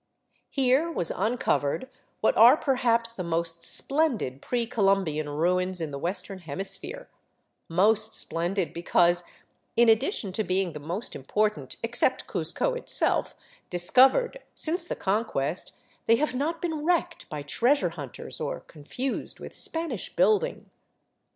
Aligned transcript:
Here 0.49 0.91
was 0.91 1.11
un 1.11 1.37
covered 1.37 1.87
what 2.21 2.35
are 2.35 2.57
perhaps 2.57 3.11
the 3.13 3.23
most 3.23 3.63
splendid 3.63 4.41
pre 4.41 4.65
Columbian 4.65 5.29
ruins 5.29 5.79
in 5.79 5.91
the 5.91 5.99
Western 5.99 6.39
Hemisphere, 6.39 7.07
most 7.69 8.15
splendid 8.15 8.73
because, 8.73 9.21
in 9.75 9.89
addition 9.89 10.31
to 10.31 10.43
being 10.43 10.73
the 10.73 10.79
most 10.79 11.15
important— 11.15 11.75
except 11.83 12.25
Cuzco 12.25 12.73
itself— 12.75 13.35
discovered 13.69 14.39
since 14.55 14.85
the 14.87 14.95
Con 14.95 15.23
quest, 15.23 15.73
they 16.07 16.15
have 16.15 16.33
not 16.33 16.63
been 16.63 16.83
wrecked 16.83 17.29
by 17.29 17.43
treasure 17.43 17.89
hunters 17.89 18.41
or 18.41 18.61
confused 18.61 19.39
with 19.39 19.55
Spanish 19.55 20.15
building. 20.15 20.71